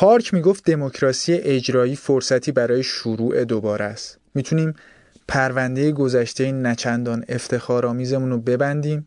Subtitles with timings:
[0.00, 4.18] پارک می‌گفت دموکراسی اجرایی فرصتی برای شروع دوباره است.
[4.34, 4.74] می‌تونیم
[5.28, 9.06] پرونده گذشته نچندان افتخارآمیزمون رو ببندیم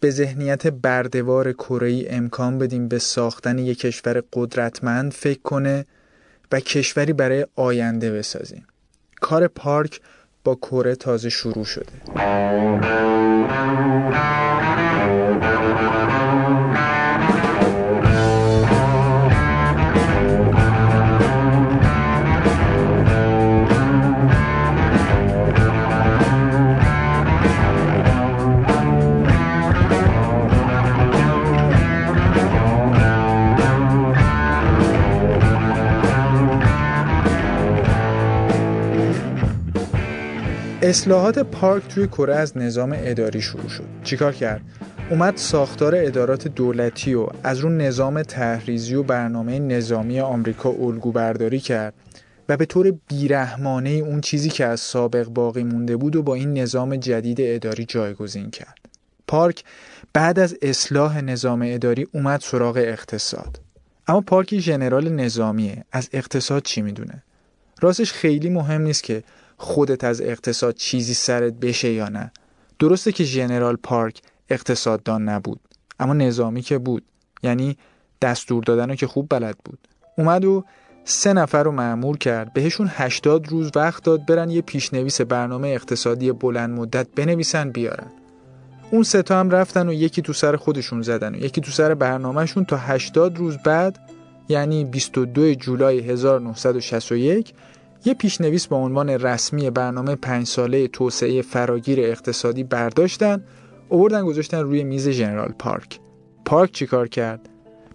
[0.00, 5.86] به ذهنیت بردوار کره امکان بدیم به ساختن یک کشور قدرتمند فکر کنه
[6.52, 8.66] و کشوری برای آینده بسازیم.
[9.20, 10.00] کار پارک
[10.44, 11.92] با کره تازه شروع شده.
[40.92, 43.84] اصلاحات پارک توی کره از نظام اداری شروع شد.
[44.04, 44.60] چیکار کرد؟
[45.10, 51.60] اومد ساختار ادارات دولتی و از رو نظام تحریزی و برنامه نظامی آمریکا الگو برداری
[51.60, 51.94] کرد
[52.48, 56.58] و به طور بیرحمانه اون چیزی که از سابق باقی مونده بود و با این
[56.58, 58.78] نظام جدید اداری جایگزین کرد.
[59.28, 59.64] پارک
[60.12, 63.60] بعد از اصلاح نظام اداری اومد سراغ اقتصاد.
[64.06, 65.84] اما پارکی ژنرال نظامیه.
[65.92, 67.22] از اقتصاد چی می‌دونه؟
[67.80, 69.22] راستش خیلی مهم نیست که
[69.56, 72.32] خودت از اقتصاد چیزی سرت بشه یا نه.
[72.78, 75.60] درسته که ژنرال پارک اقتصاددان نبود
[76.00, 77.02] اما نظامی که بود
[77.42, 77.76] یعنی
[78.22, 79.78] دستور دادن که خوب بلد بود.
[80.18, 80.64] اومد و
[81.04, 86.32] سه نفر رو معمور کرد بهشون 80 روز وقت داد برن یه پیشنویس برنامه اقتصادی
[86.32, 88.10] بلند مدت بنویسن بیارن.
[88.90, 91.94] اون سه تا هم رفتن و یکی تو سر خودشون زدن و یکی تو سر
[91.94, 93.98] برنامهشون تا 80 روز بعد
[94.48, 97.54] یعنی 22 جولای 1961
[98.04, 103.44] یه پیشنویس با عنوان رسمی برنامه پنج ساله توسعه فراگیر اقتصادی برداشتن
[103.88, 106.00] اووردن گذاشتن روی میز ژنرال پارک.
[106.44, 107.48] پارک چیکار کرد؟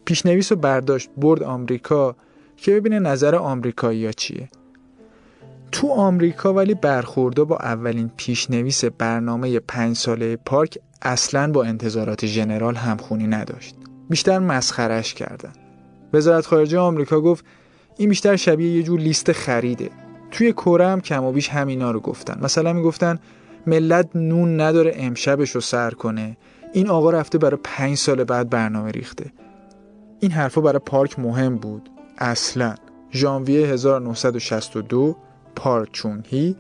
[0.06, 2.16] پیشنویس رو برداشت برد آمریکا
[2.58, 4.50] که ببینه نظر آمریکایی چیه.
[5.72, 12.76] تو آمریکا ولی برخورده با اولین پیشنویس برنامه پنج ساله پارک اصلا با انتظارات ژنرال
[12.76, 13.76] همخونی نداشت.
[14.10, 15.54] بیشتر مسخرش کردن.
[16.14, 17.46] وزارت خارجه آمریکا گفت
[17.98, 19.90] این بیشتر شبیه یه جور لیست خریده.
[20.32, 22.40] توی کره هم کم و بیش همینا رو گفتن.
[22.42, 23.20] مثلا می‌گفتن
[23.68, 26.38] ملت نون نداره امشبش رو سر کنه.
[26.74, 29.32] این آقا رفته برای پنج سال بعد برنامه ریخته.
[30.20, 31.90] این حرفا برای پارک مهم بود.
[32.18, 32.76] اصلا.
[33.12, 35.16] ژانویه 1962
[35.56, 36.56] پارک چونهی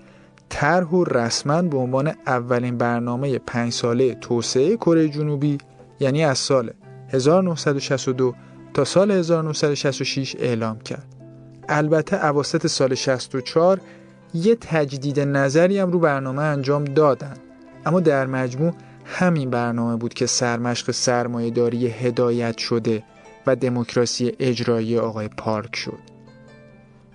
[0.49, 5.57] طرح و رسما به عنوان اولین برنامه پنج ساله توسعه کره جنوبی
[5.99, 6.71] یعنی از سال
[7.09, 8.33] 1962
[8.73, 11.16] تا سال 1966 اعلام کرد.
[11.69, 13.81] البته اواسط سال 64
[14.33, 17.33] یه تجدید نظری هم رو برنامه انجام دادن.
[17.85, 18.73] اما در مجموع
[19.05, 23.03] همین برنامه بود که سرمشق سرمایه داری هدایت شده
[23.47, 25.99] و دموکراسی اجرایی آقای پارک شد.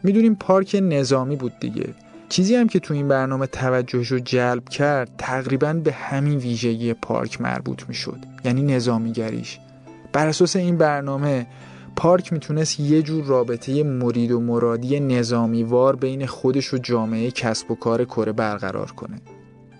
[0.02, 1.94] می‌دونیم پارک نظامی بود دیگه.
[2.28, 7.40] چیزی هم که تو این برنامه توجهش رو جلب کرد تقریبا به همین ویژگی پارک
[7.40, 9.58] مربوط می‌شد یعنی نظامیگریش.
[10.12, 11.46] بر اساس این برنامه
[11.96, 17.74] پارک می‌تونست یه جور رابطه مرید و مرادی نظامیوار بین خودش و جامعه کسب و
[17.74, 19.20] کار کره برقرار کنه.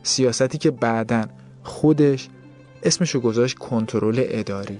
[0.03, 1.25] سیاستی که بعدا
[1.63, 2.29] خودش
[2.83, 4.79] اسمشو گذاشت کنترل اداری.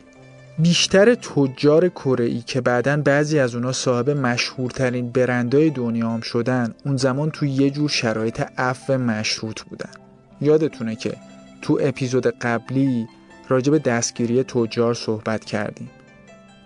[0.59, 6.97] بیشتر تجار کره که بعدا بعضی از اونا صاحب مشهورترین برندهای دنیا هم شدن اون
[6.97, 9.91] زمان تو یه جور شرایط عفو مشروط بودن.
[10.41, 11.17] یادتونه که
[11.63, 13.07] تو اپیزود قبلی
[13.49, 15.91] راجب دستگیری تجار صحبت کردیم.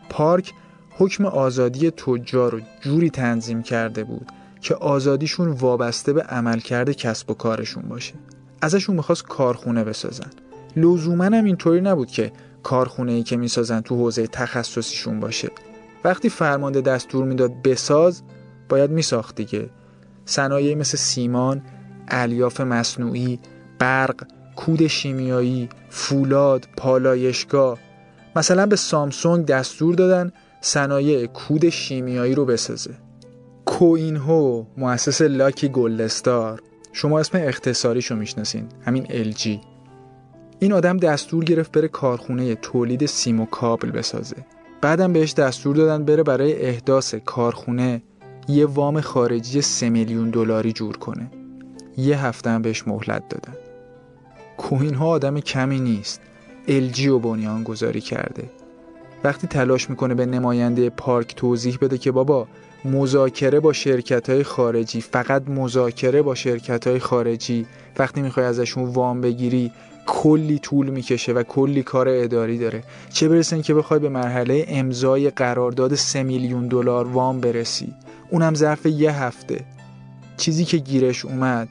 [0.08, 0.52] پارک
[0.90, 4.26] حکم آزادی تجار رو جوری تنظیم کرده بود
[4.60, 8.14] که آزادیشون وابسته به عملکرد کسب و کارشون باشه.
[8.60, 10.30] ازشون می‌خواست کارخونه بسازن.
[10.76, 15.50] لزوما هم اینطوری نبود که کارخونه ای که می‌سازن تو حوزه تخصصیشون باشه.
[16.04, 18.22] وقتی فرمانده دستور می‌داد بساز
[18.68, 19.70] باید میساخت دیگه.
[20.24, 21.62] صنایعی مثل سیمان
[22.08, 23.38] الیاف مصنوعی
[23.78, 27.78] برق کود شیمیایی فولاد پالایشگاه
[28.36, 32.94] مثلا به سامسونگ دستور دادن صنایع کود شیمیایی رو بسازه.
[33.64, 36.62] کوین هو مؤسس لاکی گلدستار.
[36.92, 39.48] شما اسم اختصاریشو می‌شناسین همین LG
[40.58, 44.36] این آدم دستور گرفت بره کارخونه تولید سیم و کابل بسازه.
[44.80, 48.02] بعدم بهش دستور دادن بره برای احداث کارخونه
[48.48, 51.30] یه وام خارجی سه میلیون دلاری جور کنه.
[51.96, 53.54] یه هفته هم بهش مهلت دادن.
[54.56, 56.20] کوین ها آدم کمی نیست.
[56.68, 58.50] LG و بنیان گذاری کرده.
[59.24, 62.48] وقتی تلاش می‌کنه به نماینده پارک توضیح بده که بابا
[62.84, 67.66] مذاکره با شرکت های خارجی فقط مذاکره با شرکت های خارجی
[67.98, 69.72] وقتی می‌خوای ازشون وام بگیری
[70.06, 72.84] کلی طول می‌کشه و کلی کار اداری داره.
[73.10, 77.94] چه برسه که بخوای به مرحله امضای قرارداد سه میلیون دلار وام برسی.
[78.30, 79.64] اونم ظرف یه هفته.
[80.36, 81.68] چیزی که گیرش اومد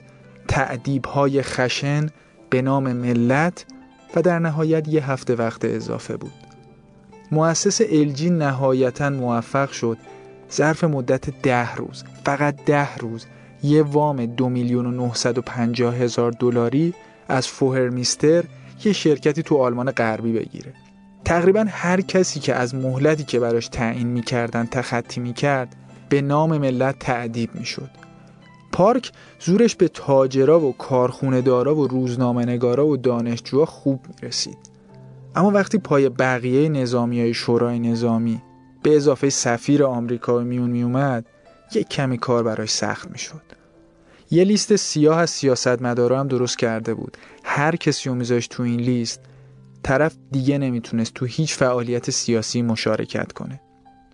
[0.47, 2.09] تعدیب های خشن
[2.49, 3.65] به نام ملت
[4.15, 6.31] و در نهایت یه هفته وقت اضافه بود.
[7.31, 9.97] مؤسس الجی نهایتا موفق شد
[10.53, 13.25] ظرف مدت ده روز فقط ده روز
[13.63, 16.93] یه وام دو میلیون و هزار دلاری
[17.27, 18.43] از فوهرمیستر
[18.85, 20.73] یه شرکتی تو آلمان غربی بگیره.
[21.25, 25.75] تقریبا هر کسی که از مهلتی که براش تعیین می‌کردن تخطی می‌کرد
[26.09, 27.89] به نام ملت تعدیب می‌شد.
[28.75, 34.57] پارک زورش به تاجرا و کارخونه دارا و روزنامه نگارا و دانشجوها خوب می‌رسید
[35.35, 38.41] اما وقتی پای بقیه نظامی های شورای نظامی
[38.83, 41.25] به اضافه سفیر آمریکا میون میومد
[41.73, 43.41] یک کمی کار براش سخت می‌شد.
[44.31, 47.17] یه لیست سیاه از سیاستمدارا هم درست کرده بود.
[47.43, 49.19] هر کسی رو میذاشت تو این لیست
[49.83, 53.61] طرف دیگه نمی‌تونست تو هیچ فعالیت سیاسی مشارکت کنه.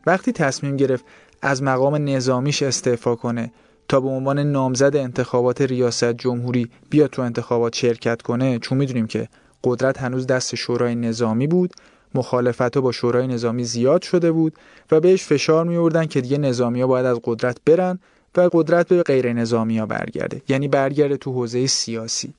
[0.05, 1.05] وقتی تصمیم گرفت
[1.41, 3.51] از مقام نظامیش استعفا کنه
[3.91, 9.27] تا به عنوان نامزد انتخابات ریاست جمهوری بیا تو انتخابات شرکت کنه چون می‌دونیم که
[9.63, 11.73] قدرت هنوز دست شورای نظامی بود
[12.15, 14.53] مخالفت با شورای نظامی زیاد شده بود
[14.91, 17.99] و بهش فشار می که دیگه نظامی ها باید از قدرت برن
[18.35, 22.33] و قدرت به غیر نظامی ها برگرده یعنی برگرده تو حوزه سیاسی.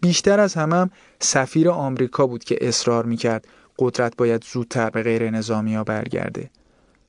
[0.00, 0.90] بیشتر از همه هم
[1.20, 3.46] سفیر آمریکا بود که اصرار می‌کرد
[3.78, 6.50] قدرت باید زودتر به غیر نظامی ها برگرده.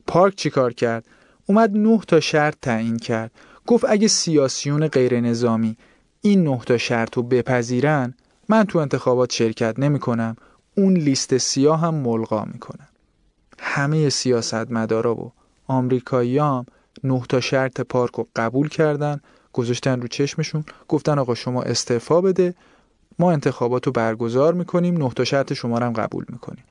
[0.07, 1.05] پارک چیکار کرد؟
[1.45, 3.31] اومد نه تا شرط تعیین کرد.
[3.67, 5.77] گفت اگه سیاسیون غیر نظامی
[6.21, 8.13] این نه تا شرط رو بپذیرن
[8.49, 10.35] من تو انتخابات شرکت نمی کنم
[10.77, 12.87] اون لیست سیاه هم ملغا می‌کنم.
[13.59, 15.31] همه سیاستمدارا و
[15.67, 16.65] آمریکایی هم
[17.03, 19.21] نه تا شرط پارک رو قبول کردن.
[19.53, 20.63] گذاشتن رو چشمشون.
[20.87, 22.53] گفتن آقا شما استعفا بده.
[23.19, 24.97] ما انتخابات رو برگزار می‌کنیم.
[24.97, 26.63] نه تا شرط شما رو هم قبول می‌کنیم.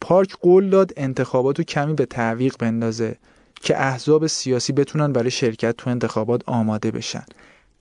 [0.00, 3.16] پارک قول داد انتخابات رو کمی به تعویق بندازه.
[3.60, 7.24] که احزاب سیاسی بتونن برای شرکت تو انتخابات آماده بشن.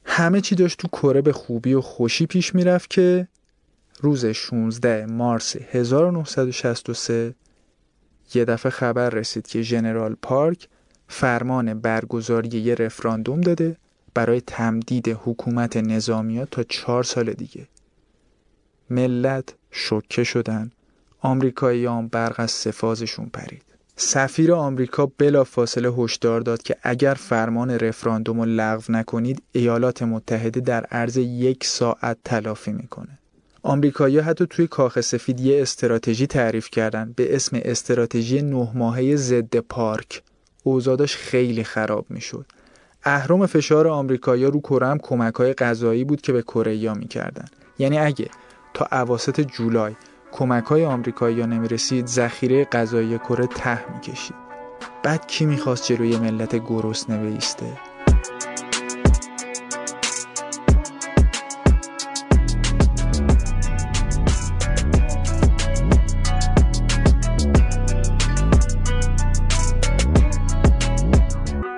[0.05, 3.27] همه چی داشت تو کره به خوبی و خوشی پیش می‌رفت که
[4.01, 7.35] روز 16 مارس 1963
[8.33, 10.67] یه دفعه خبر رسید که ژنرال پارک
[11.07, 13.77] فرمان برگزاری یه رفراندوم داده
[14.13, 17.67] برای تمدید حکومت نظامیات تا چهار سال دیگه.
[18.89, 20.71] ملت شکه شدن.
[21.21, 23.74] آمریکاییان برق از سفازشون پرید.
[23.97, 30.59] سفیر آمریکا بلا فاصله هشدار داد که اگر فرمان رفراندوم رو لغو نکنید ایالات متحده
[30.59, 33.19] در عرض یک ساعت تلافی می‌کنه.
[33.63, 39.57] آمریکایی‌ها حتی توی کاخ سفید یه استراتژی تعریف کردن به اسم استراتژی نه ماهه ضد
[39.57, 40.23] پارک.
[40.63, 42.45] اوضاعش خیلی خراب می‌شد.
[43.03, 47.45] اهرام فشار آمریکایی‌ها رو کره هم کمک‌های غذایی بود که به کره می‌کردن.
[47.79, 48.29] یعنی اگه
[48.73, 49.93] تا اواسط جولای
[50.35, 54.35] کمک‌های آمریکایی‌ها نمی‌رسید ذخیره غذایی کره ته می‌کشید
[55.03, 57.77] بعد کی می‌خواست جلوی ملت گرسنه بیسته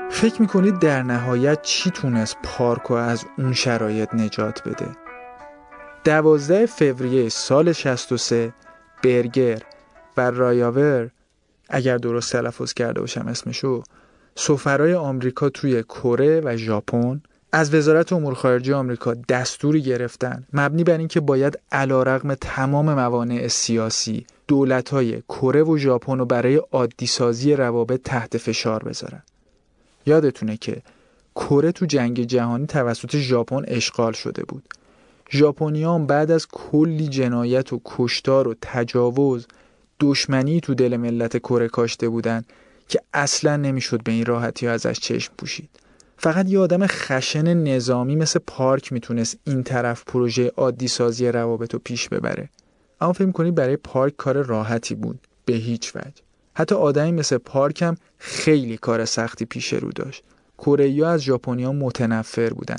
[0.09, 5.06] فکر می‌کنید در نهایت چی تونست پارکو از اون شرایط نجات بده؟
[6.07, 8.53] دوازده فوریه سال 63
[9.03, 9.61] برگر
[10.17, 11.09] و رایاور
[11.69, 13.83] اگر درست تلفظ کرده باشم اسمشو
[14.35, 17.21] سفرای آمریکا توی کره و ژاپن.
[17.51, 24.25] از وزارت امور خارجه آمریکا دستوری گرفتن مبنی بر اینکه باید علیرغم تمام موانع سیاسی
[24.47, 29.23] دولت‌های کره و ژاپن رو برای عادی سازی روابط تحت فشار بذارن.
[30.05, 30.81] یادتونه که
[31.35, 34.63] کره تو جنگ جهانی توسط ژاپن اشغال شده بود.
[35.31, 39.47] ژاپنیان بعد از کلی جنایت و کشتار و تجاوز
[39.99, 42.43] دشمنی تو دل ملت کره کاشته بودن
[42.87, 45.69] که اصلا نمی‌شد به این راحتی ازش چشم پوشید.
[46.17, 51.79] فقط یه آدم خشن نظامی مثل پارک می‌تونست این طرف پروژه عادی سازی روابط رو
[51.83, 52.49] پیش ببره.
[53.01, 56.21] اما فکر کنید برای پارک کار راحتی بود؟ به هیچ وجه.
[56.53, 60.23] حتی آدمی مثل پارک هم خیلی کار سختی پیش رو داشت.
[60.57, 62.77] کره از ژاپنیا متنفر بودن.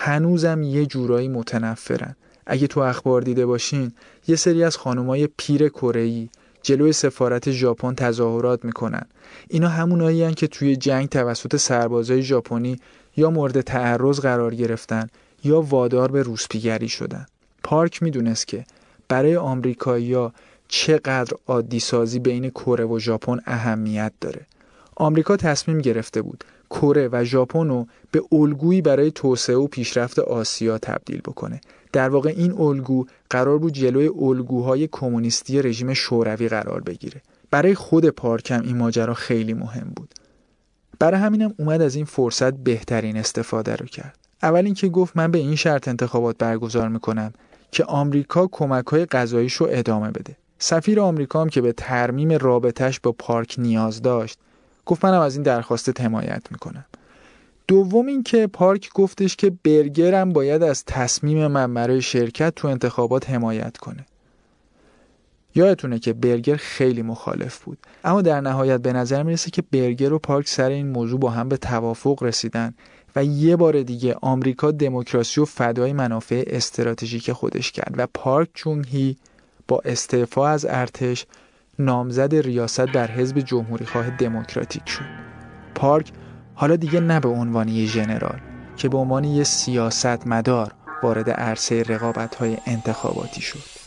[0.00, 2.16] هنوزم یه جورایی متنفرن.
[2.46, 3.92] اگه تو اخبار دیده باشین
[4.28, 6.28] یه سری از خانمای پیر کره
[6.62, 9.02] جلوی سفارت ژاپن تظاهرات می‌کنن.
[9.48, 12.76] اینا همونایی که توی جنگ توسط سربازای ژاپنی
[13.16, 15.06] یا مورد تعرض قرار گرفتن
[15.44, 17.26] یا وادار به روسپیگری شدن.
[17.62, 18.64] پارک می‌دونست که
[19.08, 20.32] برای آمریکایی‌ها
[20.68, 24.46] چقدر عادی سازی بین کره و ژاپن اهمیت داره.
[25.00, 30.78] آمریکا تصمیم گرفته بود کره و ژاپن رو به الگویی برای توسعه و پیشرفت آسیا
[30.78, 31.60] تبدیل بکنه.
[31.92, 37.22] در واقع این الگو قرار بود جلوی الگوهای کمونیستی رژیم شوروی قرار بگیره.
[37.50, 40.14] برای خود پارکم این ماجرا خیلی مهم بود.
[40.98, 44.18] برای همینم اومد از این فرصت بهترین استفاده رو کرد.
[44.42, 47.32] اول اینکه گفت من به این شرط انتخابات برگزار می‌کنم
[47.70, 50.36] که آمریکا کمک های غذاییش رو ادامه بده.
[50.58, 54.38] سفیر آمریکا هم که به ترمیم رابطش با پارک نیاز داشت
[54.88, 56.84] گفت منم از این درخواست حمایت می‌کنم.
[57.66, 63.76] دوم اینکه پارک گفتش که برگرم باید از تصمیم من برای شرکت تو انتخابات حمایت
[63.76, 64.06] کنه.
[65.54, 67.78] یادتونه که برگر خیلی مخالف بود.
[68.04, 71.48] اما در نهایت به نظر می‌رسه که برگر و پارک سر این موضوع با هم
[71.48, 72.74] به توافق رسیدن
[73.16, 78.84] و یه بار دیگه آمریکا دموکراسی و فدای منافع استراتژیک خودش کرد و پارک چون
[78.84, 79.16] هی
[79.68, 81.26] با استعفا از ارتش
[81.78, 85.04] نامزد ریاست در حزب جمهوری خواه دموکراتیک شد.
[85.74, 86.12] پارک
[86.54, 88.40] حالا دیگه نه به عنوان یه ژنرال
[88.76, 93.77] که به عنوان یه سیاست مدار وارد عرصه رقابت های انتخاباتی شد.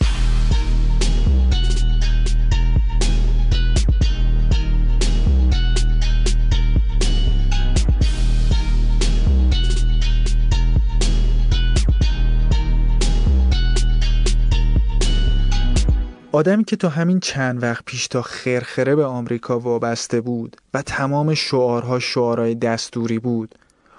[16.34, 21.34] آدمی که تا همین چند وقت پیش تا خرخره به آمریکا وابسته بود و تمام
[21.34, 23.56] شعارها شعارهای دستوری بود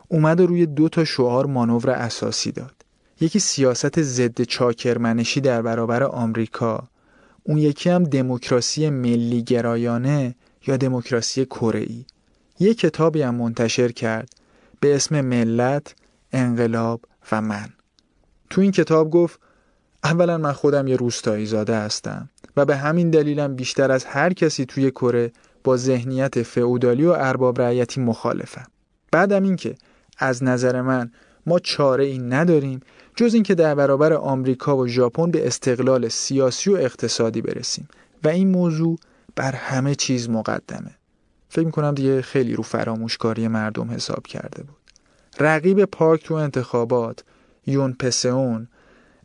[0.09, 2.75] اومد و روی دو تا شعار مانور اساسی داد.
[3.21, 6.89] یکی سیاست ضد چاکرمنشی در برابر آمریکا
[7.43, 10.35] اون یکی هم دموکراسی ملی گرایانه
[10.67, 11.87] یا دموکراسی کره
[12.59, 14.29] یه کتابی هم منتشر کرد
[14.81, 15.95] به اسم ملت،
[16.33, 17.01] انقلاب
[17.33, 17.69] و من.
[18.51, 19.41] تو این کتاب گفت
[20.05, 24.65] اولا من خودم یه روستایی زاده هستم و به همین دلیلم بیشتر از هر کسی
[24.65, 25.33] توی کره
[25.65, 28.67] با ذهنیت فئودالی و ارباب رعیتی مخالفم.
[29.13, 29.75] بعدم اینکه
[30.19, 31.11] از نظر من
[31.47, 32.81] ما چاره این نداریم
[33.17, 37.89] جز اینکه در برابر آمریکا و ژاپن به استقلال سیاسی و اقتصادی برسیم
[38.25, 38.99] و این موضوع
[39.37, 40.91] بر همه چیز مقدمه.
[41.49, 44.77] فکر می‌کنم دیگه خیلی رو فراموشکاری مردم حساب کرده بود.
[45.41, 47.25] رقیب پارک تو انتخابات
[47.67, 48.69] یون پسئون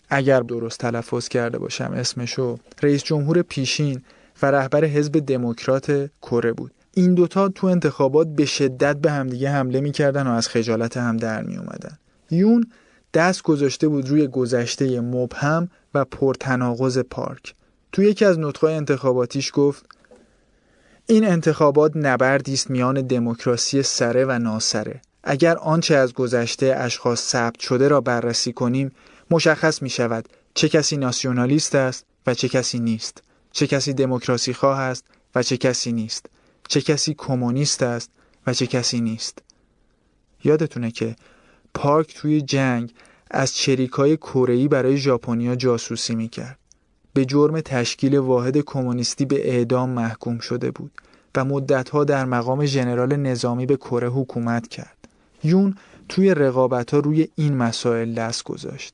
[0.09, 4.01] اگر درست تلفظ کرده باشم اسمشو رئیس جمهور پیشین
[4.41, 6.71] و رهبر حزب دموکرات کره بود.
[6.93, 11.43] این دوتا تو انتخابات به شدت به همدیگه حمله می‌کردن و از خجالت هم در
[11.43, 11.97] می اومدن.
[12.31, 12.67] یون
[13.13, 17.53] دست گذاشته بود روی گذشته مبهم و پرتناقض پارک.
[17.91, 19.85] تو یکی از نطقهای انتخاباتیش گفت
[21.05, 25.01] این انتخابات نبردی است میان دموکراسی سره و ناسره.
[25.23, 28.91] اگر آنچه از گذشته اشخاص ثبت شده را بررسی کنیم
[29.31, 34.79] مشخص می شود چه کسی ناسیونالیست است و چه کسی نیست چه کسی دموکراسی خواه
[34.79, 35.05] است
[35.35, 36.25] و چه کسی نیست
[36.67, 38.11] چه کسی کمونیست است
[38.47, 39.39] و چه کسی نیست.
[40.43, 41.15] یادتونه که
[41.73, 42.93] پارک توی جنگ
[43.31, 46.59] از چریکای کره‌ای برای ژاپنیا جاسوسی می‌کرد.
[47.13, 50.91] به جرم تشکیل واحد کمونیستی به اعدام محکوم شده بود
[51.35, 55.07] و مدتها در مقام ژنرال نظامی به کره حکومت کرد.
[55.43, 55.75] یون
[56.09, 58.93] توی رقابت ها روی این مسائل دست گذاشت.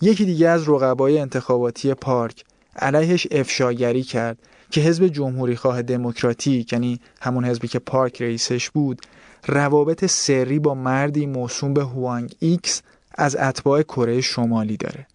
[0.00, 2.44] یکی دیگه از رقبای انتخاباتی پارک
[2.76, 4.38] علیهش افشاگری کرد
[4.70, 9.02] که حزب جمهوری خواه دموکراتیک یعنی همون حزبی که پارک رئیسش بود
[9.46, 12.82] روابط سری با مردی موسوم به هوانگ ایکس
[13.14, 15.06] از اتباع کره شمالی داره.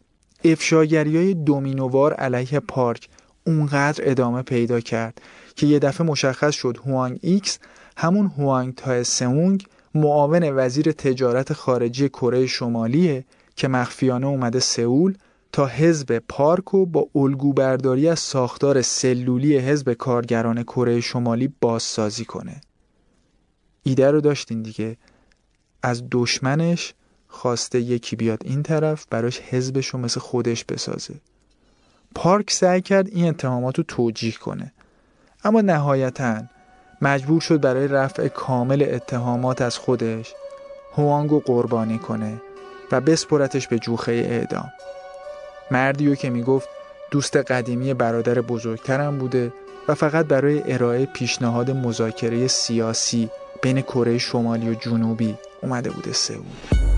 [0.43, 3.09] افشاگری های دومینووار علیه پارک
[3.47, 5.21] اونقدر ادامه پیدا کرد
[5.55, 7.59] که یه دفعه مشخص شد هوانگ ایکس
[7.97, 15.17] همون هوانگ تای سمونگ معاون وزیر تجارت خارجی کره شمالیه که مخفیانه اومده سئول
[15.51, 22.62] تا حزب پارکو با الگو برداری از ساختار سلولی حزب کارگران کره شمالی بازسازی کنه.
[23.84, 24.98] ایده رو داشتین دیگه
[25.84, 26.93] از دشمنش
[27.27, 31.15] خواسته یکی بیاد این طرف براش حزبش رو مثل خودش بسازه.
[32.15, 34.74] پارک سعی کرد این اتهامات رو توجیه کنه
[35.43, 36.43] اما نهایتا
[37.01, 40.34] مجبور شد برای رفع کامل اتهامات از خودش
[40.98, 42.41] هوانگو قربانی کنه
[42.91, 44.71] و بسپرتش به جوخه اعدام
[45.71, 46.69] مردیو که می‌گفت
[47.12, 49.53] دوست قدیمی برادر بزرگترم بوده
[49.88, 53.29] و فقط برای ارائه پیشنهاد مذاکره سیاسی
[53.62, 56.90] بین کره شمالی و جنوبی اومده بوده سئول.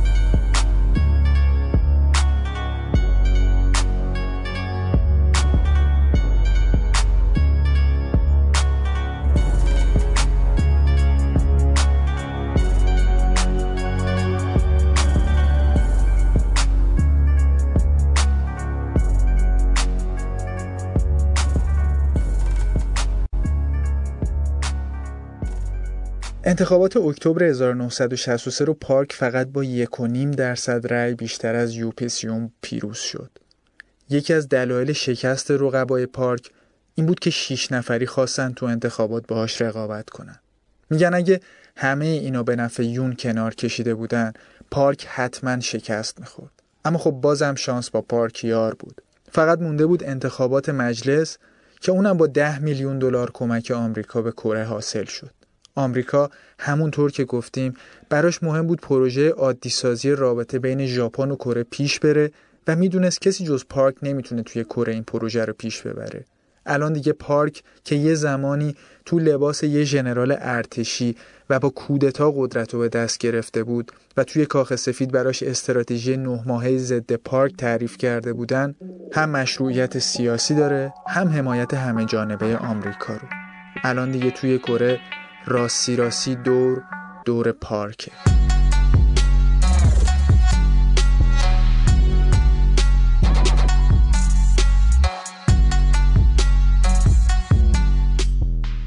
[26.45, 32.51] انتخابات اکتبر 1963 رو پارک فقط با یک و نیم درصد رأی بیشتر از یوپیسیوم
[32.61, 33.29] پیروز شد.
[34.09, 36.49] یکی از دلایل شکست رقبای پارک
[36.95, 40.39] این بود که شیش نفری خواستن تو انتخابات باهاش رقابت کنن.
[40.89, 41.39] میگن اگه
[41.77, 44.33] همه اینا به نفع یون کنار کشیده بودن
[44.71, 46.51] پارک حتما شکست می‌خورد.
[46.85, 49.01] اما خب بازم شانس با پارک یار بود.
[49.31, 51.37] فقط مونده بود انتخابات مجلس
[51.81, 55.42] که اونم با ده میلیون دلار کمک آمریکا به کره حاصل شد.
[55.75, 57.73] آمریکا همونطور که گفتیم
[58.09, 62.31] براش مهم بود پروژه عادی سازی رابطه بین ژاپن و کره پیش بره
[62.67, 66.25] و می‌دونست کسی جز پارک نمی‌تونه توی کره این پروژه رو پیش ببره.
[66.65, 68.75] الان دیگه پارک که یه زمانی
[69.05, 71.15] تو لباس یه ژنرال ارتشی
[71.49, 76.17] و با کودتا قدرت رو به دست گرفته بود و توی کاخ سفید براش استراتژی
[76.17, 78.75] نه ماهه ضد پارک تعریف کرده بودن
[79.13, 83.27] هم مشروعیت سیاسی داره هم حمایت همه جانبه آمریکا رو
[83.83, 84.99] الان دیگه توی کره
[85.45, 86.81] راستی راستی دور
[87.25, 88.11] دور پارکه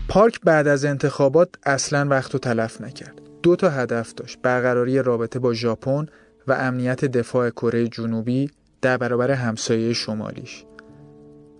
[0.09, 3.21] پارک بعد از انتخابات اصلا وقت و تلف نکرد.
[3.43, 6.07] دو تا هدف داشت: برقراری رابطه با ژاپن
[6.47, 8.51] و امنیت دفاع کره جنوبی
[8.83, 10.65] در برابر همسایه شمالیش.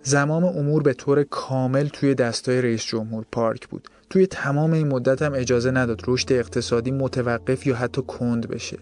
[0.03, 3.87] زمام امور به طور کامل توی دستای رئیس جمهور پارک بود.
[4.09, 8.77] توی تمام این مدت هم اجازه نداد رشد اقتصادی متوقف یا حتی کند بشه.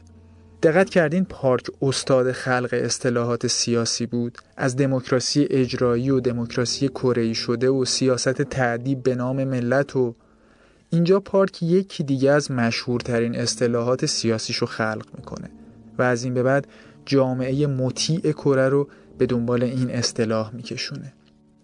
[0.63, 4.37] دقت کردین پارک استاد خلق اصطلاحات سیاسی بود.
[4.57, 10.15] از دموکراسی اجرایی و دموکراسی کره شده و سیاست تعدیب به نام ملت و
[10.89, 15.49] اینجا پارک یکی دیگه از مشهورترین اصطلاحات سیاسیشو خلق می‌کنه
[15.97, 16.67] و از این به بعد
[17.05, 21.13] جامعه مطیع کره رو به دنبال این اصطلاح میکشونه.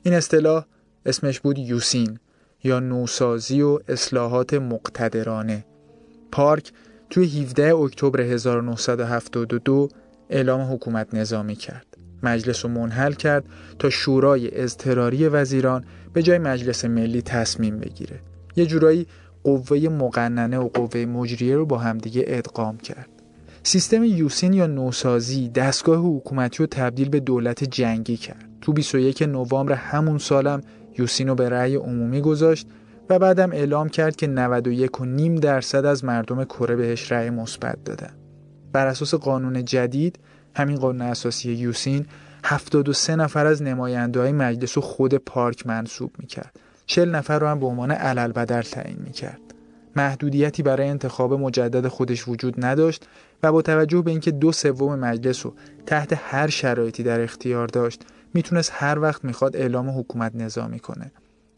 [0.04, 0.66] این اصطلاح
[1.06, 2.20] اسمش بود یوسین.
[2.64, 5.66] یا نوسازی و اصلاحات مقتدرانه
[6.32, 6.72] پارک
[7.10, 9.90] توی 17 اکتبر 1972
[10.30, 11.86] اعلام حکومت نظامی کرد.
[12.24, 13.46] مجلس رو منحل کرد
[13.80, 18.20] تا شورای اضطراری وزیران به جای مجلس ملی تصمیم بگیره.
[18.56, 19.08] یه جورایی
[19.44, 23.10] قوه مقننه و قوه مجریه رو با همدیگه ادغام کرد.
[23.64, 28.50] سیستم یوسین یا نوسازی دستگاه حکومتی رو تبدیل به دولت جنگی کرد.
[28.62, 30.62] تو 21 نوامبر همون سالم
[30.98, 32.68] یوسین رو به رأی عمومی گذاشت
[33.10, 37.84] و بعدم اعلام کرد که 91 و نیم درصد از مردم کره بهش رأی مثبت
[37.84, 38.14] دادن.
[38.74, 40.20] بر اساس قانون جدید
[40.56, 42.06] همین قانون اساسی یوسین
[42.44, 46.60] 73 نفر از نماینده های مجلس و خود پارک منصوب می‌کرد.
[46.86, 49.40] 40 نفر رو هم به عنوان علل بدر تعیین می‌کرد.
[49.96, 53.08] محدودیتی برای انتخاب مجدد خودش وجود نداشت
[53.44, 55.54] و با توجه به اینکه دو سوم مجلس رو
[55.86, 58.02] تحت هر شرایطی در اختیار داشت
[58.34, 61.12] می‌تونست هر وقت می‌خواد اعلام حکومت نظامی کنه.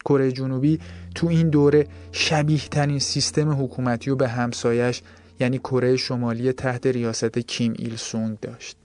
[0.05, 0.79] کره جنوبی
[1.15, 5.01] تو این دوره شبیه ترین سیستم حکومتی رو به همسایش
[5.39, 8.77] یعنی کره شمالی تحت ریاست کیم ایل سونگ داشت.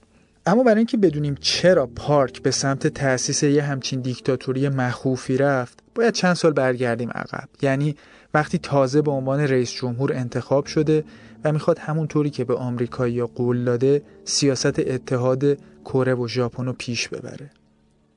[0.45, 6.13] اما برای اینکه بدونیم چرا پارک به سمت تأسیس یه همچین دیکتاتوری مخوفی رفت باید
[6.13, 7.49] چند سال برگردیم عقب.
[7.61, 7.95] یعنی
[8.33, 11.03] وقتی تازه به عنوان رئیس جمهور انتخاب شده
[11.43, 17.07] و می‌خواد همونطوری که به آمریکایی قول داده سیاست اتحاد کره و ژاپن رو پیش
[17.07, 17.49] ببره.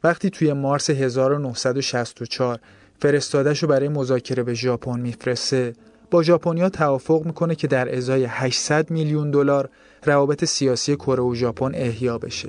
[0.04, 2.58] وقتی توی مارس 1964
[3.00, 5.72] فرستادش رو برای مذاکره به ژاپن میفرسته
[6.10, 9.68] با ژاپنیا توافق می‌کنه که در ازای 800 میلیون دلار
[10.04, 12.48] روابط سیاسی کره و ژاپن احیا بشه.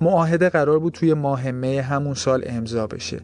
[0.00, 3.20] معاهده قرار بود توی ماه می همون سال امضا بشه.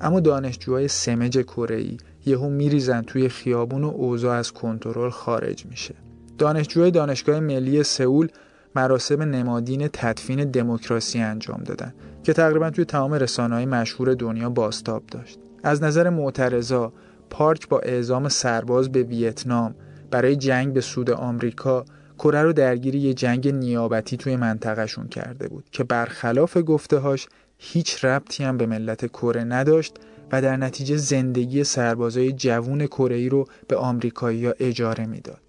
[0.00, 5.94] اما دانشجوهای سمج کره ای یهو میریزن توی خیابون و اوضاع از کنترل خارج میشه.
[6.38, 8.28] دانشجوهای دانشگاه ملی سئول
[8.74, 11.94] مراسم نمادین تدفین دموکراسی انجام دادن.
[12.22, 16.92] که تقریبا توی تمام رسانه‌های مشهور دنیا باستاب داشت از نظر معترضا
[17.30, 19.74] پارک با اعزام سرباز به ویتنام
[20.10, 21.84] برای جنگ به سود آمریکا
[22.18, 27.28] کره رو درگیر یه جنگ نیابتی توی منطقهشون کرده بود که برخلاف گفتههاش
[27.58, 29.96] هیچ ربطی هم به ملت کره نداشت
[30.32, 35.40] و در نتیجه زندگی سربازای جوون کره رو به آمریکایی‌ها اجاره می‌داد.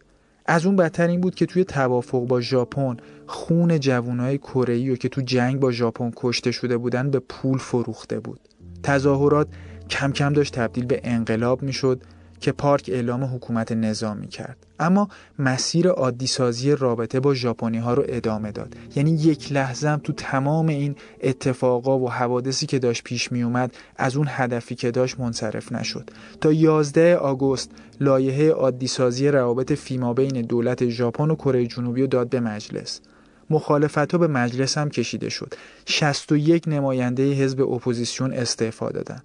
[0.45, 5.21] از اون بدتر این بود که توی توافق با ژاپن خون جوانای کره که تو
[5.21, 8.39] جنگ با ژاپن کشته شده بودن به پول فروخته بود.
[8.83, 9.47] تظاهرات
[9.89, 12.03] کم کم داشت تبدیل به انقلاب می‌شد
[12.41, 18.03] که پارک اعلام حکومت نظامی کرد اما مسیر عادی سازی رابطه با ژاپنی ها رو
[18.07, 18.75] ادامه داد.
[18.95, 23.73] یعنی یک لحظه هم تو تمام این اتفاقا و حوادثی که داشت پیش می اومد
[23.95, 26.09] از اون هدفی که داشت منصرف نشد.
[26.41, 32.07] تا 11 آگوست لایحه عادی سازی روابط فیما بین دولت ژاپن و کره جنوبی رو
[32.07, 33.01] داد به مجلس.
[33.49, 35.53] مخالفت ها به مجلس هم کشیده شد.
[35.85, 39.21] 61 نماینده حزب اپوزیسیون استعفا دادن.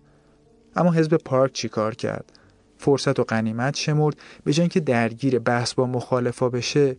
[0.77, 2.33] اما حزب پارک چیکار کرد؟
[2.79, 6.97] فرصت و غنیمت شمرد به جای که درگیر بحث با مخالفا بشه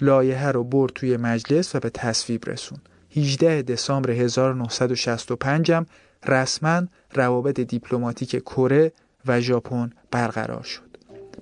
[0.00, 2.78] لایحه رو برد توی مجلس و به تصویب رسون
[3.16, 5.86] 18 دسامبر 1965 هم
[6.28, 6.82] رسما
[7.14, 8.92] روابط دیپلماتیک کره
[9.26, 10.82] و ژاپن برقرار شد.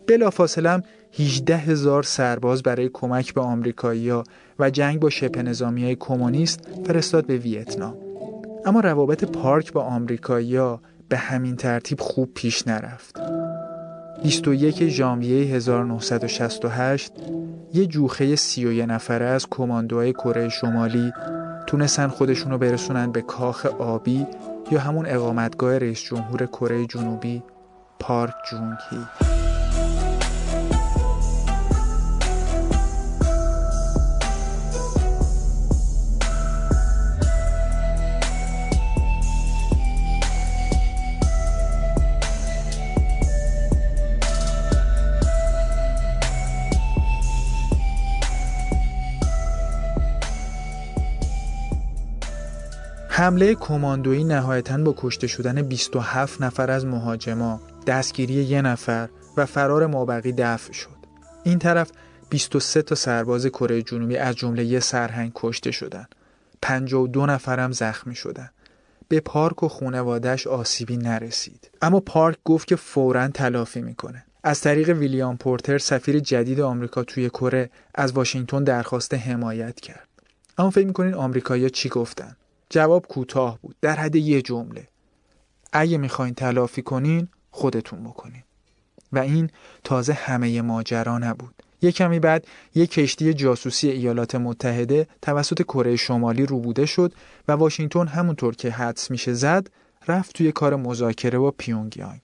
[0.08, 0.82] بلافاصله هم
[1.18, 4.24] 18 هزار سرباز برای کمک به آمریکایی‌ها
[4.58, 7.96] و جنگ با شبه نظامی کمونیست فرستاد به ویتنام.
[8.64, 13.43] اما روابط پارک با آمریکایی‌ها به همین ترتیب خوب پیش نرفت.
[14.24, 17.12] 21 ژانویه 1968
[17.74, 21.12] یه جوخه 31 نفره از کماندوهای کره شمالی
[21.66, 24.26] تونستن خودشونو برسونن به کاخ آبی
[24.70, 27.42] یا همون اقامتگاه رئیس جمهور کره جنوبی
[28.00, 28.98] پارک جونگ هی
[53.24, 59.86] حمله کماندویی نهایتا با کشته شدن 27 نفر از مهاجما، دستگیری یه نفر و فرار
[59.86, 60.96] مابقی دفع شد.
[61.44, 61.90] این طرف
[62.30, 66.06] 23 تا سرباز کره جنوبی از جمله یه سرهنگ کشته شدن.
[66.62, 68.50] 52 نفرم زخمی شدن.
[69.08, 71.70] به پارک و خونوادش آسیبی نرسید.
[71.82, 74.24] اما پارک گفت که فورا تلافی می‌کنه.
[74.42, 80.08] از طریق ویلیام پورتر سفیر جدید آمریکا توی کره از واشنگتن درخواست حمایت کرد.
[80.58, 82.36] اما فکر می‌کنین آمریکایی‌ها چی گفتن؟
[82.74, 83.76] جواب کوتاه بود.
[83.80, 84.88] در حد یه جمله.
[85.72, 88.42] اگه می‌خواین تلافی کنین خودتون بکنین.
[89.12, 89.50] و این
[89.84, 91.62] تازه همه ماجرا نبود.
[91.82, 97.12] یه کمی بعد یک کشتی جاسوسی ایالات متحده توسط کره شمالی روبوده شد
[97.48, 99.70] و واشنگتن همونطور که حدس میشه زد
[100.08, 102.20] رفت توی کار مذاکره با پیونگیانگ.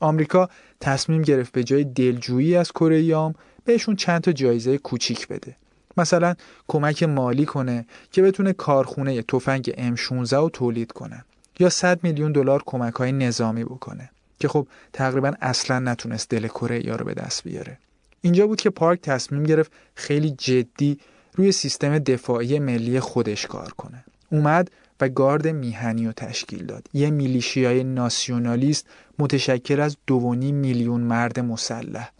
[0.00, 0.48] آمریکا
[0.80, 3.32] تصمیم گرفت به جای دلجویی از کره
[3.64, 5.56] بهشون چند تا جایزه کوچیک بده.
[5.96, 6.34] مثلا
[6.68, 11.24] کمک مالی کنه که بتونه کارخونه تفنگ M16 رو تولید کنه
[11.58, 16.86] یا 100 میلیون دلار کمک های نظامی بکنه که خب تقریبا اصلا نتونست دل کره
[16.86, 17.78] یا رو به دست بیاره.
[18.20, 20.98] اینجا بود که پارک تصمیم گرفت خیلی جدی
[21.34, 24.04] روی سیستم دفاعی ملی خودش کار کنه.
[24.30, 26.86] اومد و گارد میهنی رو تشکیل داد.
[26.92, 28.86] یه میلیشیای ناسیونالیست
[29.18, 32.10] متشکل از دوونی میلیون مرد مسلح.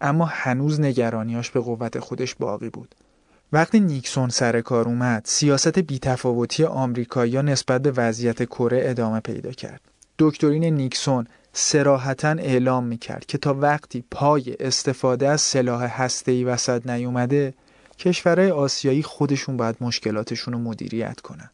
[0.00, 2.94] اما هنوز نگرانیاش به قوت خودش باقی بود.
[3.54, 9.80] وقتی نیکسون سر کار اومد سیاست بیتفاوتی آمریکایی‌ها نسبت به وضعیت کره ادامه پیدا کرد.
[10.18, 17.54] دکترین نیکسون سراحتا اعلام می‌کرد که تا وقتی پای استفاده از سلاح هسته‌ای وسط نیومده
[17.98, 21.50] کشورهای آسیایی خودشون باید مشکلاتشون رو مدیریت کنن.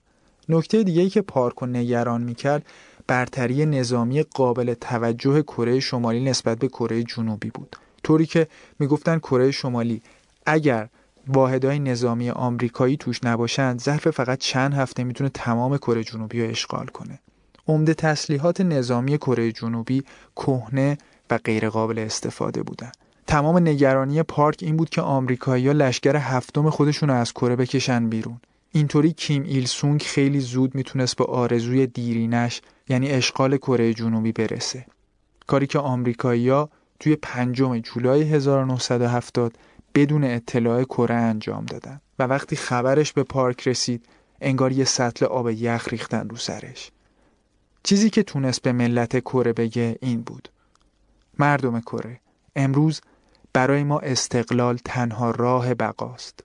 [0.48, 2.66] نکته دیگه که پارک و نگران می‌کرد
[3.06, 7.76] برتری نظامی قابل توجه کره شمالی نسبت به کره جنوبی بود.
[8.04, 10.02] طوری که می‌گفتن کره شمالی
[10.46, 10.88] اگر
[11.28, 16.86] واحدهای نظامی آمریکایی توش نباشند ظرف فقط چند هفته می‌تونه تمام کره جنوبی رو اشغال
[16.86, 17.18] کنه.
[17.66, 20.02] عمده تسلیحات نظامی کره جنوبی
[20.36, 20.98] کهنه
[21.30, 22.92] و غیرقابل استفاده بودن.
[23.26, 28.40] تمام نگرانی پارک این بود که آمریکایی‌ها لشکر هفتم خودشون رو از کره بکشن بیرون.
[28.72, 34.86] اینطوری کیم ایل سونگ خیلی زود می‌تونست به آرزوی دیرینش یعنی اشغال کره جنوبی برسه.
[35.46, 39.52] کاری که آمریکایی‌ها توی پنجم جولای 1970
[39.94, 44.06] بدون اطلاع کره انجام دادن و وقتی خبرش به پارک رسید
[44.40, 46.90] انگار یه سطل آب یخ ریختن رو سرش.
[47.82, 50.48] چیزی که تونست به ملت کره بگه این بود.
[51.38, 52.20] مردم کره
[52.56, 53.00] امروز
[53.52, 56.44] برای ما استقلال تنها راه بقاست.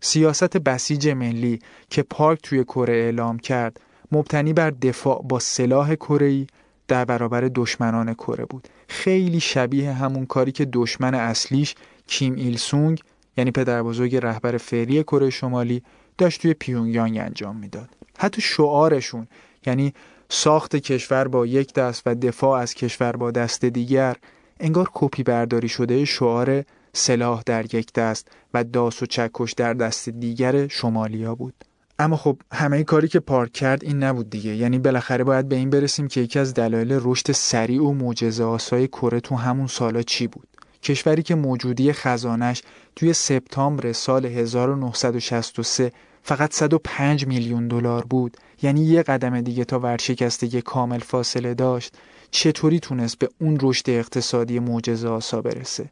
[0.00, 1.58] سیاست بسیج ملی
[1.90, 3.80] که پارک توی کره اعلام کرد
[4.12, 6.46] مبتنی بر دفاع با سلاح کره
[6.88, 8.68] در برابر دشمنان کره بود.
[8.88, 11.74] خیلی شبیه همون کاری که دشمن اصلیش
[12.06, 13.00] کیم ایل سونگ
[13.36, 15.82] یعنی پدر بزرگ رهبر فعلی کره شمالی
[16.18, 17.88] داشت توی پیونگیانگ انجام می‌داد.
[18.18, 19.26] حتی شعارشون
[19.66, 19.94] یعنی
[20.28, 24.16] ساخت کشور با یک دست و دفاع از کشور با دست دیگر
[24.60, 30.08] انگار کپی برداری شده شعار سلاح در یک دست و داس و چکش در دست
[30.08, 31.54] دیگر شمالیا بود.
[31.98, 34.56] اما خب همه کاری که پارک کرد این نبود دیگه.
[34.56, 38.88] یعنی بالاخره باید به این برسیم که یکی از دلایل رشد سریع و معجزه آسای
[38.88, 40.48] کره تو همون سالا چی بود.
[40.82, 42.62] کشوری که موجودی خزانش
[42.96, 45.92] توی سپتامبر سال 1963
[46.22, 51.94] فقط 105 میلیون دلار بود یعنی یه قدم دیگه تا ورشکستگی کامل فاصله داشت
[52.30, 55.90] چطوری تونست به اون رشد اقتصادی معجزه آسا برسه؟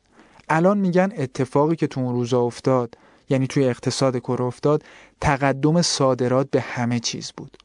[0.49, 2.97] الان میگن اتفاقی که تو اون روزا افتاد
[3.29, 4.83] یعنی توی اقتصاد کره افتاد
[5.21, 7.59] تقدم صادرات به همه چیز بود.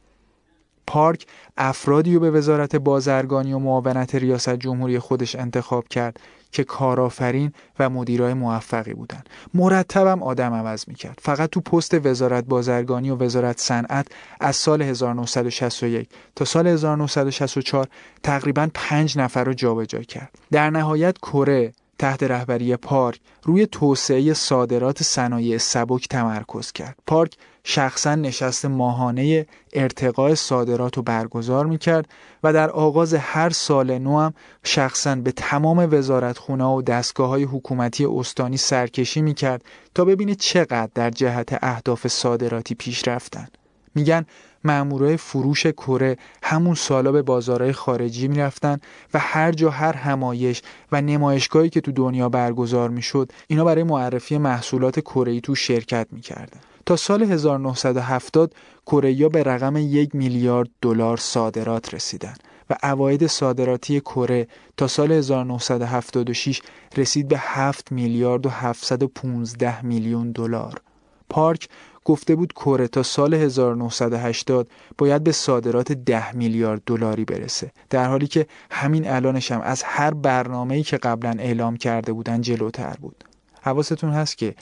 [0.87, 1.25] پارک
[1.57, 6.19] افرادی رو به وزارت بازرگانی و معاونت ریاست جمهوری خودش انتخاب کرد
[6.55, 11.19] که کارآفرین و مدیرای موفقی بودن مرتبم آدم عوض می‌کرد.
[11.21, 14.07] فقط تو پست وزارت بازرگانی و وزارت صنعت
[14.39, 17.87] از سال 1961 تا سال 1964
[18.23, 20.39] تقریبا پنج نفر رو جابجا کرد.
[20.51, 26.95] در نهایت کره تحت رهبری پارک روی توسعه صادرات صنایع سبک تمرکز کرد.
[27.07, 32.07] پارک شخصا نشست ماهانه ارتقاء صادرات رو برگزار می کرد
[32.43, 38.05] و در آغاز هر سال نو هم شخصا به تمام وزارتخونه و دستگاه های حکومتی
[38.05, 39.63] استانی سرکشی می کرد
[39.95, 43.47] تا ببینه چقدر در جهت اهداف صادراتی پیش رفتن.
[43.95, 44.25] میگن
[44.65, 48.79] مامورای فروش کره همون سالا به بازارهای خارجی می‌رفتن
[49.13, 54.37] و هر جا هر همایش و نمایشگاهی که تو دنیا برگزار می‌شد اینا برای معرفی
[54.37, 58.53] محصولات کره تو شرکت می‌کردن تا سال 1970
[58.85, 62.33] کره به رقم یک میلیارد دلار صادرات رسیدن
[62.69, 64.47] و اواید صادراتی کره
[64.77, 66.61] تا سال 1976
[66.97, 70.81] رسید به 7 میلیارد و 715 میلیون دلار.
[71.29, 71.69] پارک
[72.05, 77.71] گفته بود کره تا سال 1980 باید به صادرات 10 میلیارد دلاری برسه.
[77.89, 82.95] در حالی که همین الانش هم از هر برنامه‌ای که قبلا اعلام کرده بودن جلوتر
[83.01, 83.23] بود.
[83.61, 84.55] حواستون هست که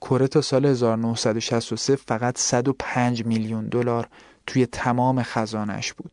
[0.00, 4.08] کره تا سال 1963 فقط 105 میلیون دلار
[4.46, 6.10] توی تمام خزانش بود.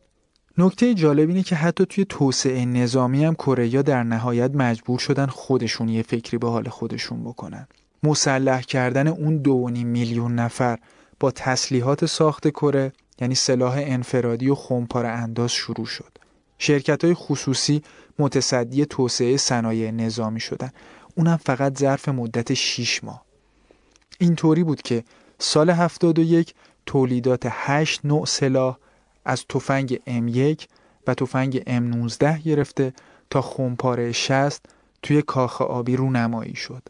[0.58, 5.88] نکته جالب اینه که حتی توی توسعه نظامی هم کره در نهایت مجبور شدن خودشون
[5.88, 7.66] یه فکری به حال خودشون بکنن.
[8.06, 10.78] مسلح کردن اون دو میلیون نفر
[11.20, 16.18] با تسلیحات ساخت کره یعنی سلاح انفرادی و خمپاره انداز شروع شد.
[16.58, 17.82] شرکت های خصوصی
[18.18, 20.70] متصدی توسعه صنایع نظامی شدن.
[21.14, 23.22] اونم فقط ظرف مدت 6 ماه.
[24.18, 25.04] اینطوری بود که
[25.38, 26.54] سال 71
[26.86, 28.78] تولیدات 8 نوع سلاح
[29.24, 30.64] از تفنگ M1
[31.06, 32.92] و تفنگ M19 گرفته
[33.30, 34.62] تا خمپاره 60
[35.02, 36.82] توی کاخ آبی رو نمایی شد.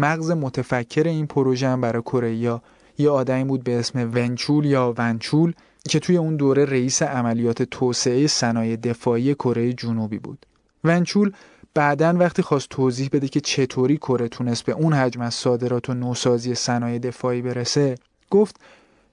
[0.00, 2.60] مغز متفکر این پروژه هم برای کره
[2.98, 5.52] یه آدمی بود به اسم ونچول یا ونچول
[5.88, 10.46] که توی اون دوره رئیس عملیات توسعه صنایع دفاعی کره جنوبی بود.
[10.84, 11.32] ونچول
[11.74, 15.94] بعدا وقتی خواست توضیح بده که چطوری کره تونست به اون حجم از صادرات و
[15.94, 17.94] نوسازی صنایع دفاعی برسه
[18.30, 18.56] گفت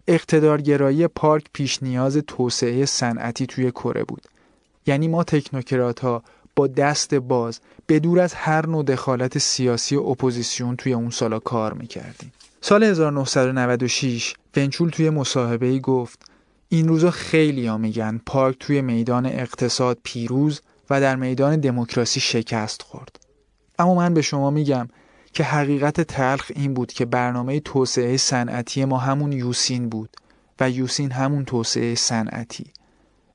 [0.07, 4.27] اقتدارگرایی پارک پیش نیاز توسعه صنعتی توی کره بود
[4.85, 6.23] یعنی ما تکنوکرات ها
[6.57, 11.39] با دست باز به دور از هر نوع دخالت سیاسی و اپوزیسیون توی اون سالا
[11.39, 12.33] کار می‌کردیم.
[12.61, 16.31] سال 1996 ونچول توی مصاحبه گفت
[16.69, 22.81] این روزا خیلی ها میگن پارک توی میدان اقتصاد پیروز و در میدان دموکراسی شکست
[22.81, 23.19] خورد.
[23.79, 24.87] اما من به شما میگم
[25.33, 30.09] که حقیقت تلخ این بود که برنامه توسعه صنعتی ما همون یوشین بود
[30.59, 32.71] و یوسین همون توسعه صنعتی.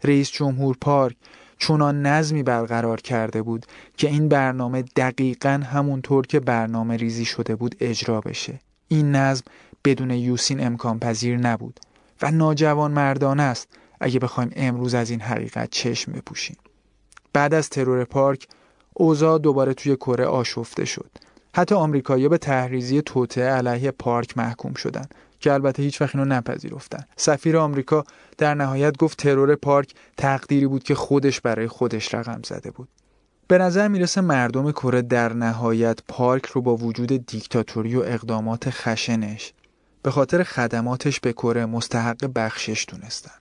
[0.04, 1.16] رئیس جمهور پارک
[1.62, 7.76] چونان نظمی برقرار کرده بود که این برنامه دقیقا همونطور که برنامه ریزی شده بود
[7.80, 8.60] اجرا بشه.
[8.88, 9.44] این نظم
[9.84, 11.80] بدون یوسین امکان پذیر نبود
[12.22, 13.68] و ناجوان مردانه است
[14.00, 16.56] اگه بخوایم امروز از این حقیقت چشم بپوشیم.
[17.32, 18.46] بعد از ترور پارک
[18.92, 21.10] اوضاع دوباره توی کره آشفته شد.
[21.56, 27.04] حتی آمریکایی‌ها به تحریزی توطعه علیه پارک محکوم شدند که البته هیچ وقت اینو نپذیرفتن.
[27.16, 28.04] سفیر آمریکا
[28.38, 32.88] در نهایت گفت ترور پارک تقدیری بود که خودش برای خودش رقم زده بود.
[33.48, 39.52] به نظر می‌رسه مردم کره در نهایت پارک رو با وجود دیکتاتوری و اقدامات خشنش
[40.02, 43.34] به خاطر خدماتش به کره مستحق بخشش دونستن.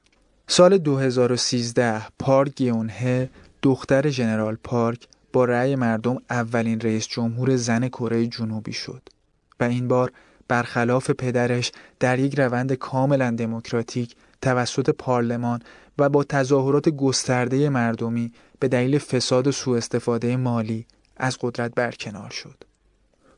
[0.47, 3.29] سال 2013 پارک گیونهه
[3.61, 9.01] دختر ژنرال پارک با رأی مردم اولین رئیس جمهور زن کره جنوبی شد.
[9.59, 10.11] و این بار
[10.51, 15.59] برخلاف پدرش در یک روند کاملا دموکراتیک توسط پارلمان
[15.97, 20.85] و با تظاهرات گسترده مردمی به دلیل فساد و سوء استفاده مالی
[21.17, 22.63] از قدرت برکنار شد.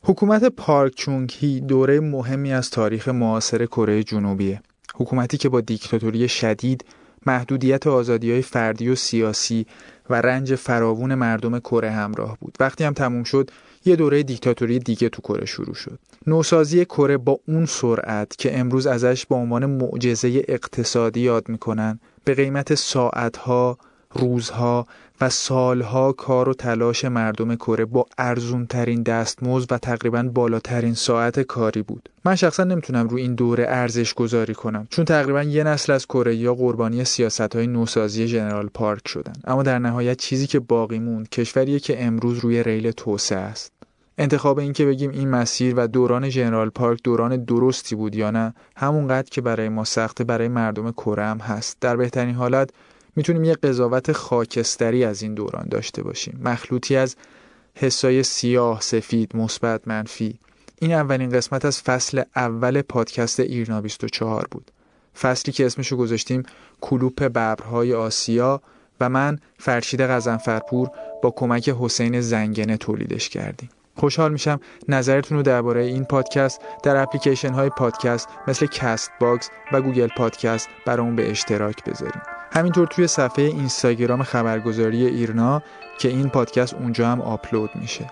[0.02, 4.62] حکومت پارک چونگ هی دوره مهمی از تاریخ معاصر کره جنوبیه.
[4.94, 6.84] حکومتی که با دیکتاتوری شدید،
[7.26, 9.66] محدودیت آزادی های فردی و سیاسی
[10.10, 12.56] و رنج فراوون مردم کره همراه بود.
[12.60, 13.50] وقتی هم تموم شد،
[13.84, 15.98] یه دوره دیکتاتوری دیگه تو کره شروع شد.
[16.26, 22.34] نوسازی کره با اون سرعت که امروز ازش به عنوان معجزه اقتصادی یاد می‌کنن به
[22.34, 23.78] قیمت ساعتها،
[24.10, 24.86] روزها
[25.20, 31.40] و سالها کار و تلاش مردم کره با ارزون ترین دستمزد و تقریبا بالاترین ساعت
[31.40, 32.08] کاری بود.
[32.24, 36.36] من شخصا نمی‌تونم رو این دوره ارزش گذاری کنم چون تقریبا یه نسل از کره
[36.36, 39.32] یا قربانی سیاست های نوسازی ژنرال پارک شدن.
[39.44, 43.72] اما در نهایت چیزی که باقی موند کشوریه که امروز روی ریل توسعه است.
[44.18, 48.54] انتخاب این که بگیم این مسیر و دوران ژنرال پارک دوران درستی بود یا نه
[48.76, 51.76] همونقدر که برای ما سخته برای مردم کره هم هست.
[51.80, 52.70] در بهترین حالت
[53.16, 56.40] می‌تونیم یه قضاوت خاکستری از این دوران داشته باشیم.
[56.44, 57.16] مخلوطی از
[57.74, 60.38] حسای سیاه، سفید، مثبت، منفی.
[60.78, 64.70] این اولین قسمت از فصل اول پادکست ایرنا 24 بود.
[65.20, 66.42] فصلی که اسمشو گذاشتیم
[66.80, 68.62] کلوپ ببرهای آسیا
[69.00, 70.88] و من فرشید غزنفرپور
[71.22, 73.68] با کمک حسین زنگنه تولیدش کردیم.
[73.96, 80.08] خوشحال میشم نظرتون رو درباره این پادکست در اپلیکیشن های پادکست مثل Castbox و گوگل
[80.16, 85.62] پادکست برامون به اشتراک بذاریم همینطور توی صفحه اینستاگرام خبرگزاری ایرنا
[85.98, 88.06] که این پادکست اونجا هم آپلود میشه.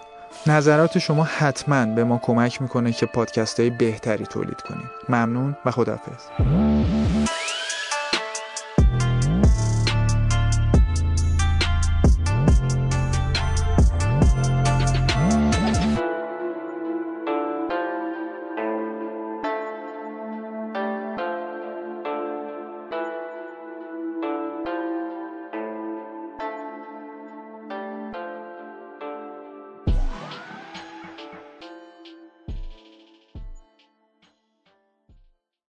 [0.46, 4.90] نظرات شما حتما به ما کمک می‌کنه که پادکست های بهتری تولید کنیم.
[5.08, 6.28] ممنون و خدافظ